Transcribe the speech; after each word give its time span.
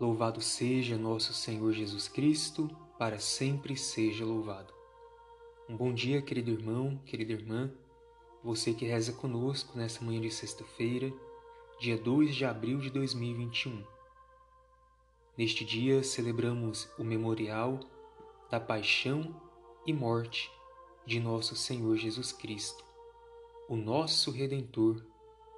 Louvado 0.00 0.40
seja 0.40 0.98
nosso 0.98 1.32
Senhor 1.32 1.72
Jesus 1.72 2.08
Cristo, 2.08 2.68
para 2.98 3.20
sempre 3.20 3.76
seja 3.76 4.24
louvado. 4.24 4.74
Um 5.68 5.76
bom 5.76 5.94
dia, 5.94 6.20
querido 6.20 6.50
irmão, 6.50 7.00
querida 7.06 7.32
irmã, 7.32 7.72
você 8.42 8.74
que 8.74 8.84
reza 8.84 9.12
conosco 9.12 9.78
nessa 9.78 10.04
manhã 10.04 10.20
de 10.20 10.32
sexta-feira, 10.32 11.12
dia 11.78 11.96
2 11.96 12.34
de 12.34 12.44
abril 12.44 12.80
de 12.80 12.90
2021. 12.90 13.84
Neste 15.38 15.64
dia 15.64 16.02
celebramos 16.02 16.90
o 16.98 17.04
memorial 17.04 17.78
da 18.50 18.58
paixão 18.58 19.40
e 19.86 19.92
morte 19.92 20.50
de 21.06 21.20
nosso 21.20 21.54
Senhor 21.54 21.96
Jesus 21.96 22.32
Cristo, 22.32 22.84
o 23.68 23.76
nosso 23.76 24.32
Redentor, 24.32 25.06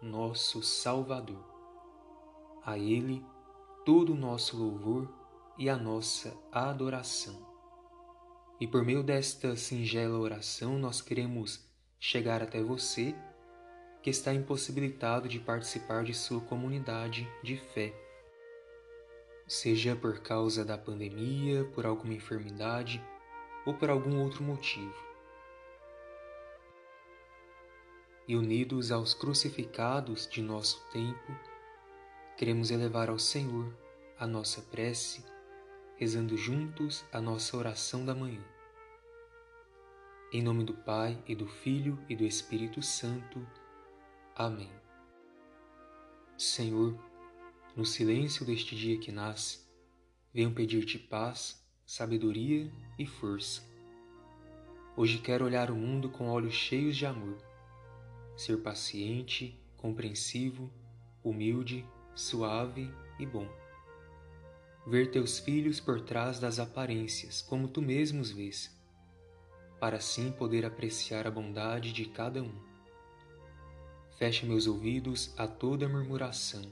nosso 0.00 0.62
Salvador. 0.62 1.44
A 2.64 2.78
Ele, 2.78 3.24
todo 3.84 4.12
o 4.12 4.16
nosso 4.16 4.56
louvor 4.56 5.08
e 5.58 5.68
a 5.68 5.76
nossa 5.76 6.36
adoração. 6.52 7.48
E 8.60 8.66
por 8.66 8.84
meio 8.84 9.02
desta 9.02 9.56
singela 9.56 10.18
oração, 10.18 10.78
nós 10.78 11.00
queremos 11.00 11.66
chegar 11.98 12.42
até 12.42 12.62
você 12.62 13.14
que 14.02 14.10
está 14.10 14.34
impossibilitado 14.34 15.28
de 15.28 15.38
participar 15.38 16.04
de 16.04 16.12
sua 16.12 16.40
comunidade 16.42 17.26
de 17.42 17.56
fé. 17.56 17.94
Seja 19.46 19.96
por 19.96 20.20
causa 20.20 20.64
da 20.64 20.78
pandemia, 20.78 21.64
por 21.74 21.86
alguma 21.86 22.14
enfermidade 22.14 23.02
ou 23.66 23.74
por 23.74 23.90
algum 23.90 24.22
outro 24.22 24.42
motivo. 24.42 24.94
E 28.28 28.36
unidos 28.36 28.92
aos 28.92 29.12
crucificados 29.12 30.28
de 30.28 30.40
nosso 30.40 30.86
tempo, 30.92 31.49
queremos 32.40 32.70
elevar 32.70 33.10
ao 33.10 33.18
Senhor 33.18 33.70
a 34.18 34.26
nossa 34.26 34.62
prece, 34.62 35.22
rezando 35.98 36.38
juntos 36.38 37.04
a 37.12 37.20
nossa 37.20 37.54
oração 37.54 38.02
da 38.02 38.14
manhã. 38.14 38.42
Em 40.32 40.40
nome 40.40 40.64
do 40.64 40.72
Pai 40.72 41.22
e 41.28 41.34
do 41.34 41.46
Filho 41.46 42.02
e 42.08 42.16
do 42.16 42.24
Espírito 42.24 42.80
Santo. 42.80 43.46
Amém. 44.34 44.70
Senhor, 46.38 46.98
no 47.76 47.84
silêncio 47.84 48.46
deste 48.46 48.74
dia 48.74 48.98
que 48.98 49.12
nasce, 49.12 49.58
venho 50.32 50.54
pedir-te 50.54 50.98
paz, 50.98 51.62
sabedoria 51.84 52.72
e 52.98 53.04
força. 53.04 53.62
Hoje 54.96 55.18
quero 55.18 55.44
olhar 55.44 55.70
o 55.70 55.76
mundo 55.76 56.08
com 56.08 56.30
olhos 56.30 56.54
cheios 56.54 56.96
de 56.96 57.04
amor, 57.04 57.36
ser 58.34 58.62
paciente, 58.62 59.62
compreensivo, 59.76 60.72
humilde 61.22 61.86
suave 62.14 62.92
e 63.18 63.26
bom. 63.26 63.48
Ver 64.86 65.10
teus 65.10 65.38
filhos 65.38 65.78
por 65.78 66.00
trás 66.00 66.38
das 66.38 66.58
aparências, 66.58 67.42
como 67.42 67.68
tu 67.68 67.80
mesmo 67.82 68.20
os 68.20 68.30
vês, 68.30 68.74
para 69.78 69.96
assim 69.96 70.32
poder 70.32 70.64
apreciar 70.64 71.26
a 71.26 71.30
bondade 71.30 71.92
de 71.92 72.04
cada 72.06 72.42
um. 72.42 72.52
Fecha 74.18 74.46
meus 74.46 74.66
ouvidos 74.66 75.32
a 75.38 75.46
toda 75.46 75.88
murmuração. 75.88 76.62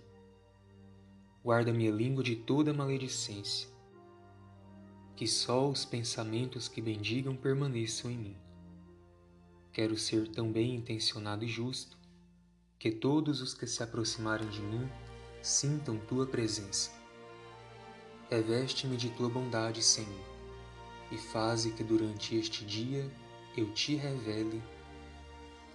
Guarda 1.42 1.72
minha 1.72 1.90
língua 1.90 2.22
de 2.22 2.36
toda 2.36 2.74
maledicência. 2.74 3.68
Que 5.16 5.26
só 5.26 5.68
os 5.68 5.84
pensamentos 5.84 6.68
que 6.68 6.82
bendigam 6.82 7.34
permaneçam 7.34 8.10
em 8.10 8.18
mim. 8.18 8.36
Quero 9.72 9.96
ser 9.96 10.28
tão 10.28 10.52
bem 10.52 10.74
intencionado 10.74 11.44
e 11.44 11.48
justo 11.48 11.96
que 12.78 12.90
todos 12.90 13.40
os 13.40 13.54
que 13.54 13.66
se 13.66 13.82
aproximarem 13.82 14.48
de 14.48 14.60
mim 14.60 14.88
sintam 15.42 15.98
tua 15.98 16.26
presença. 16.26 16.90
Reveste-me 18.30 18.96
de 18.96 19.10
tua 19.10 19.28
bondade, 19.28 19.82
Senhor, 19.82 20.24
e 21.10 21.16
faze 21.16 21.72
que 21.72 21.82
durante 21.82 22.36
este 22.36 22.64
dia 22.64 23.10
eu 23.56 23.72
te 23.72 23.94
revele. 23.96 24.62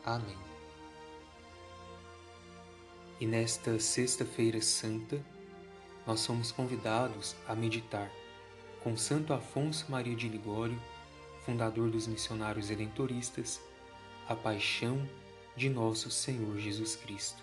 Amém. 0.06 0.38
E 3.20 3.26
nesta 3.26 3.80
Sexta-feira 3.80 4.62
Santa, 4.62 5.24
nós 6.06 6.20
somos 6.20 6.52
convidados 6.52 7.36
a 7.48 7.56
meditar 7.56 8.12
com 8.84 8.98
Santo 8.98 9.34
Afonso 9.34 9.90
Maria 9.90 10.16
de 10.16 10.28
Ligório, 10.28 10.80
fundador 11.46 11.90
dos 11.90 12.06
missionários 12.06 12.70
redentoristas, 12.70 13.62
a 14.28 14.36
paixão 14.36 15.08
de 15.56 15.70
nosso 15.70 16.12
Senhor 16.12 16.58
Jesus 16.58 16.96
Cristo. 16.96 17.43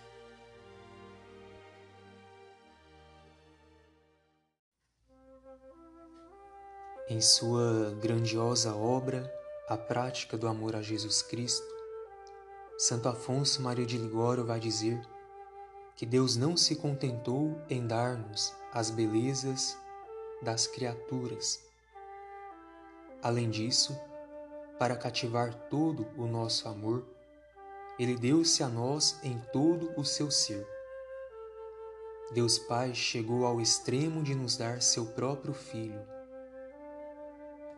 Em 7.10 7.20
sua 7.20 7.92
grandiosa 8.00 8.72
obra, 8.72 9.28
A 9.68 9.76
Prática 9.76 10.38
do 10.38 10.46
Amor 10.46 10.76
a 10.76 10.80
Jesus 10.80 11.22
Cristo, 11.22 11.66
Santo 12.78 13.08
Afonso 13.08 13.60
Maria 13.60 13.84
de 13.84 13.98
Ligório 13.98 14.46
vai 14.46 14.60
dizer 14.60 15.02
que 15.96 16.06
Deus 16.06 16.36
não 16.36 16.56
se 16.56 16.76
contentou 16.76 17.60
em 17.68 17.84
dar-nos 17.84 18.54
as 18.72 18.92
belezas 18.92 19.76
das 20.40 20.68
criaturas. 20.68 21.58
Além 23.20 23.50
disso, 23.50 23.98
para 24.78 24.94
cativar 24.94 25.52
todo 25.68 26.06
o 26.16 26.28
nosso 26.28 26.68
amor, 26.68 27.04
Ele 27.98 28.16
deu-se 28.16 28.62
a 28.62 28.68
nós 28.68 29.18
em 29.24 29.36
todo 29.52 29.92
o 29.96 30.04
seu 30.04 30.30
ser. 30.30 30.64
Deus 32.32 32.56
Pai 32.56 32.94
chegou 32.94 33.44
ao 33.44 33.60
extremo 33.60 34.22
de 34.22 34.32
nos 34.32 34.56
dar 34.56 34.80
seu 34.80 35.06
próprio 35.06 35.52
Filho 35.52 36.19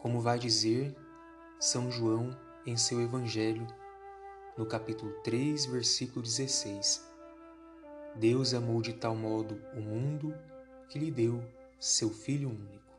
como 0.02 0.20
vai 0.20 0.36
dizer 0.36 0.96
São 1.60 1.88
João 1.88 2.36
em 2.66 2.76
seu 2.76 3.00
Evangelho, 3.00 3.64
no 4.58 4.66
capítulo 4.66 5.12
3, 5.22 5.66
versículo 5.66 6.20
16. 6.22 7.08
Deus 8.16 8.52
amou 8.52 8.82
de 8.82 8.94
tal 8.94 9.14
modo 9.14 9.62
o 9.72 9.80
mundo 9.80 10.34
que 10.88 10.98
lhe 10.98 11.08
deu 11.08 11.40
seu 11.78 12.10
Filho 12.10 12.50
único. 12.50 12.92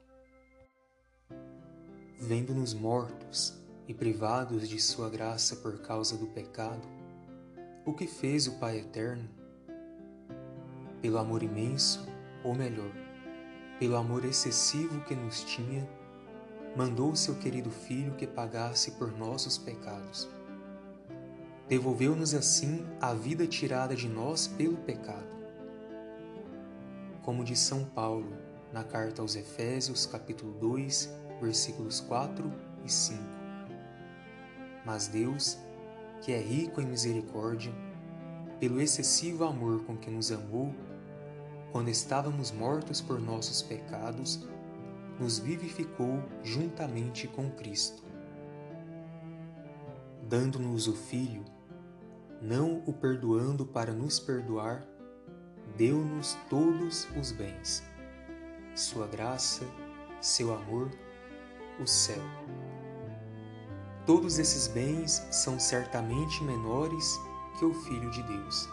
Vendo-nos 2.17 2.73
mortos 2.73 3.61
e 3.85 3.93
privados 3.93 4.69
de 4.69 4.79
sua 4.79 5.09
graça 5.09 5.57
por 5.57 5.81
causa 5.81 6.15
do 6.15 6.27
pecado, 6.27 6.87
o 7.85 7.91
que 7.91 8.07
fez 8.07 8.47
o 8.47 8.57
Pai 8.59 8.79
Eterno? 8.79 9.29
Pelo 11.01 11.17
amor 11.17 11.43
imenso, 11.43 12.07
ou 12.45 12.55
melhor, 12.55 12.93
pelo 13.77 13.97
amor 13.97 14.23
excessivo 14.23 15.01
que 15.01 15.13
nos 15.13 15.43
tinha, 15.43 15.85
mandou 16.75 17.11
o 17.11 17.15
seu 17.15 17.35
querido 17.35 17.69
Filho 17.69 18.15
que 18.15 18.25
pagasse 18.25 18.91
por 18.91 19.11
nossos 19.11 19.57
pecados. 19.57 20.27
Devolveu-nos 21.67 22.33
assim 22.33 22.85
a 22.99 23.13
vida 23.13 23.45
tirada 23.45 23.95
de 23.95 24.09
nós 24.09 24.47
pelo 24.47 24.77
pecado. 24.77 25.33
Como 27.21 27.43
diz 27.43 27.59
São 27.59 27.85
Paulo 27.85 28.33
na 28.71 28.83
carta 28.83 29.21
aos 29.21 29.35
Efésios, 29.35 30.05
capítulo 30.05 30.53
2, 30.53 31.09
versículos 31.39 32.01
4 32.01 32.51
e 32.83 32.91
5. 32.91 33.21
Mas 34.83 35.07
Deus, 35.07 35.57
que 36.21 36.33
é 36.33 36.39
rico 36.39 36.81
em 36.81 36.85
misericórdia, 36.85 37.73
pelo 38.59 38.81
excessivo 38.81 39.43
amor 39.43 39.83
com 39.85 39.95
que 39.95 40.09
nos 40.09 40.31
amou, 40.31 40.73
quando 41.71 41.89
estávamos 41.89 42.51
mortos 42.51 42.99
por 42.99 43.19
nossos 43.19 43.61
pecados, 43.61 44.47
nos 45.19 45.39
vivificou 45.39 46.23
juntamente 46.43 47.27
com 47.27 47.49
Cristo. 47.51 48.03
Dando-nos 50.27 50.87
o 50.87 50.93
Filho, 50.93 51.45
não 52.41 52.83
o 52.85 52.93
perdoando 52.93 53.65
para 53.65 53.93
nos 53.93 54.19
perdoar, 54.19 54.85
deu-nos 55.77 56.37
todos 56.49 57.07
os 57.17 57.31
bens, 57.31 57.83
Sua 58.75 59.07
graça, 59.07 59.65
seu 60.19 60.53
amor, 60.53 60.89
o 61.79 61.85
céu. 61.85 62.21
Todos 64.05 64.39
esses 64.39 64.67
bens 64.67 65.25
são 65.31 65.59
certamente 65.59 66.43
menores 66.43 67.17
que 67.57 67.65
o 67.65 67.73
Filho 67.73 68.09
de 68.09 68.23
Deus. 68.23 68.67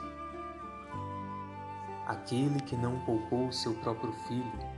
Aquele 2.07 2.61
que 2.63 2.77
não 2.77 2.99
poupou 3.05 3.53
seu 3.53 3.75
próprio 3.75 4.13
Filho, 4.27 4.70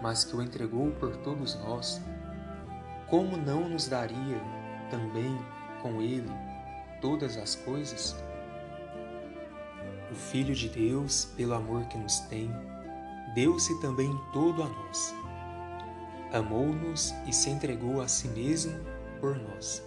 mas 0.00 0.24
que 0.24 0.36
o 0.36 0.42
entregou 0.42 0.90
por 0.92 1.16
todos 1.18 1.54
nós, 1.56 2.00
como 3.08 3.36
não 3.36 3.68
nos 3.68 3.88
daria 3.88 4.40
também 4.90 5.38
com 5.82 6.00
ele 6.00 6.30
todas 7.00 7.36
as 7.36 7.54
coisas? 7.54 8.16
O 10.10 10.14
Filho 10.14 10.54
de 10.54 10.68
Deus, 10.68 11.26
pelo 11.36 11.54
amor 11.54 11.86
que 11.86 11.98
nos 11.98 12.20
tem, 12.20 12.50
deu-se 13.34 13.78
também 13.80 14.10
todo 14.32 14.62
a 14.62 14.68
nós. 14.68 15.14
Amou-nos 16.32 17.14
e 17.26 17.32
se 17.32 17.50
entregou 17.50 18.00
a 18.00 18.08
si 18.08 18.28
mesmo 18.28 18.78
por 19.20 19.36
nós. 19.36 19.82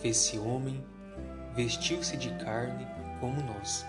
Fez-se 0.00 0.38
homem, 0.38 0.84
vestiu-se 1.54 2.16
de 2.16 2.30
carne 2.44 2.86
como 3.20 3.42
nós. 3.42 3.86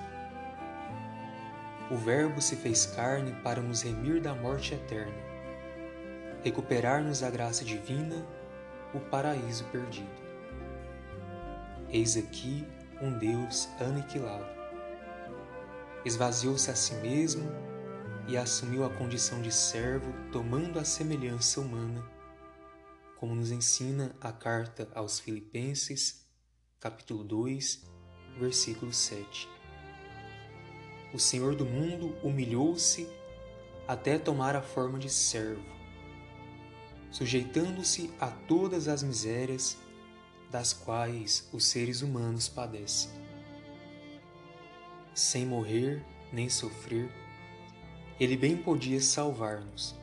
O 1.89 1.97
Verbo 1.97 2.41
se 2.41 2.55
fez 2.55 2.87
carne 2.87 3.31
para 3.43 3.61
nos 3.61 3.83
remir 3.83 4.19
da 4.19 4.33
morte 4.33 4.73
eterna, 4.73 5.13
recuperar-nos 6.43 7.21
a 7.21 7.29
graça 7.29 7.63
divina, 7.63 8.25
o 8.93 8.99
paraíso 8.99 9.63
perdido. 9.65 10.25
Eis 11.89 12.17
aqui 12.17 12.65
um 12.99 13.17
Deus 13.17 13.69
aniquilado. 13.79 14.47
Esvaziou-se 16.03 16.71
a 16.71 16.75
si 16.75 16.95
mesmo 16.95 17.51
e 18.27 18.35
assumiu 18.35 18.83
a 18.83 18.89
condição 18.89 19.41
de 19.41 19.51
servo, 19.51 20.11
tomando 20.31 20.79
a 20.79 20.83
semelhança 20.83 21.61
humana, 21.61 22.03
como 23.17 23.35
nos 23.35 23.51
ensina 23.51 24.15
a 24.19 24.31
carta 24.31 24.87
aos 24.95 25.19
Filipenses, 25.19 26.27
capítulo 26.79 27.23
2, 27.23 27.85
versículo 28.39 28.91
7 28.91 29.54
o 31.15 31.19
Senhor 31.19 31.55
do 31.55 31.65
mundo 31.65 32.13
humilhou-se 32.21 33.07
até 33.87 34.19
tomar 34.19 34.53
a 34.53 34.61
forma 34.61 34.99
de 34.99 35.09
servo, 35.09 35.63
sujeitando-se 37.09 38.11
a 38.19 38.27
todas 38.27 38.89
as 38.89 39.01
misérias 39.01 39.77
das 40.51 40.73
quais 40.73 41.47
os 41.53 41.67
seres 41.67 42.01
humanos 42.01 42.49
padecem. 42.49 43.11
Sem 45.13 45.45
morrer 45.45 46.03
nem 46.33 46.49
sofrer, 46.49 47.09
ele 48.19 48.35
bem 48.35 48.57
podia 48.57 48.99
salvar-nos. 48.99 49.95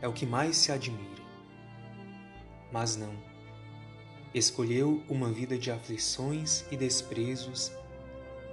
É 0.00 0.06
o 0.06 0.12
que 0.12 0.24
mais 0.24 0.56
se 0.56 0.70
admira. 0.70 1.22
Mas 2.70 2.94
não. 2.94 3.12
Escolheu 4.32 5.02
uma 5.08 5.32
vida 5.32 5.58
de 5.58 5.72
aflições 5.72 6.64
e 6.70 6.76
desprezos 6.76 7.72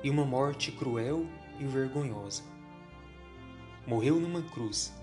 e 0.04 0.10
uma 0.10 0.26
morte 0.26 0.72
cruel 0.72 1.28
e 1.60 1.66
vergonhosa. 1.66 2.44
Morreu 3.86 4.20
numa 4.20 4.42
cruz, 4.42 4.94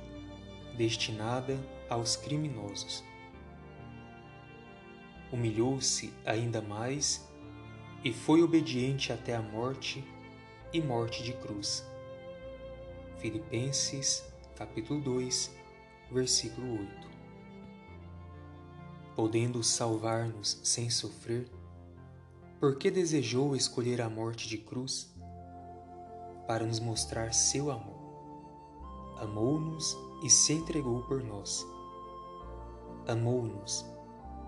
destinada 0.77 1.59
aos 1.89 2.17
criminosos. 2.17 3.05
Humilhou-se 5.33 6.13
ainda 6.25 6.63
mais 6.63 7.29
e 8.05 8.13
foi 8.13 8.43
obediente 8.43 9.13
até 9.13 9.35
a 9.35 9.43
morte 9.43 10.05
e 10.73 10.81
morte 10.81 11.23
de 11.23 11.33
cruz. 11.33 11.85
Filipenses, 13.19 14.25
capítulo 14.55 15.01
2, 15.01 15.51
versículo 16.13 16.79
8. 16.81 17.09
Podendo 19.17 19.63
salvar-nos 19.65 20.61
sem 20.63 20.91
sofrer, 20.91 21.51
por 22.61 22.77
que 22.77 22.91
desejou 22.91 23.57
escolher 23.57 24.01
a 24.01 24.09
morte 24.09 24.47
de 24.49 24.59
cruz? 24.59 25.16
Para 26.47 26.65
nos 26.65 26.81
mostrar 26.81 27.33
seu 27.33 27.71
amor. 27.71 27.97
Amou-nos 29.19 29.97
e 30.23 30.31
se 30.31 30.53
entregou 30.53 31.03
por 31.03 31.23
nós. 31.23 31.67
Amou-nos 33.09 33.85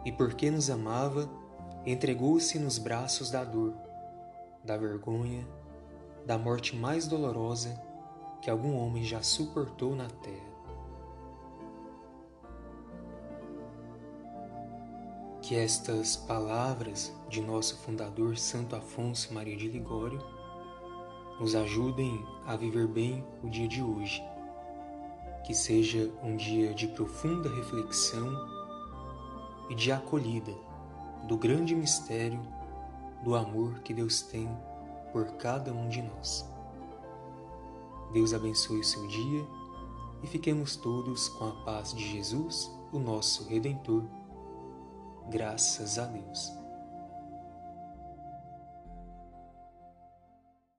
e, 0.05 0.13
porque 0.13 0.51
nos 0.51 0.71
amava, 0.71 1.29
entregou-se 1.85 2.59
nos 2.59 2.79
braços 2.79 3.31
da 3.31 3.45
dor, 3.45 3.75
da 4.65 4.77
vergonha, 4.77 5.47
da 6.25 6.37
morte 6.37 6.77
mais 6.77 7.07
dolorosa 7.07 7.81
que 8.41 8.51
algum 8.51 8.77
homem 8.77 9.03
já 9.05 9.23
suportou 9.23 9.95
na 9.95 10.09
terra. 10.09 10.49
Que 15.43 15.57
estas 15.57 16.15
palavras 16.15 17.13
de 17.29 17.41
nosso 17.41 17.77
fundador 17.79 18.37
Santo 18.37 18.77
Afonso 18.77 19.33
Maria 19.33 19.57
de 19.57 19.69
Ligório 19.69 20.23
nos 21.39 21.55
ajudem 21.55 22.25
a 22.47 22.57
viver 22.57 22.87
bem 22.87 23.25
o 23.43 23.49
dia 23.49 23.69
de 23.69 23.83
hoje. 23.83 24.23
Que 25.45 25.55
seja 25.55 26.13
um 26.23 26.37
dia 26.37 26.75
de 26.75 26.89
profunda 26.89 27.49
reflexão 27.55 28.29
e 29.71 29.75
de 29.75 29.93
acolhida 29.93 30.53
do 31.27 31.37
grande 31.37 31.75
mistério 31.75 32.41
do 33.23 33.35
amor 33.35 33.81
que 33.81 33.95
Deus 33.95 34.23
tem 34.23 34.49
por 35.13 35.25
cada 35.33 35.73
um 35.73 35.89
de 35.89 36.03
nós. 36.03 36.49
Deus 38.13 38.33
abençoe 38.33 38.81
o 38.81 38.85
seu 38.85 39.07
dia 39.07 39.47
e 40.23 40.27
fiquemos 40.27 40.77
todos 40.77 41.29
com 41.29 41.49
a 41.49 41.53
paz 41.65 41.95
de 41.95 42.07
Jesus, 42.13 42.71
o 42.93 42.99
nosso 42.99 43.49
Redentor. 43.49 44.05
Graças 45.31 45.99
a 45.99 46.05
Deus. 46.07 46.58